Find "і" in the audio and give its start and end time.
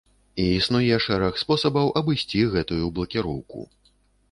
0.43-0.45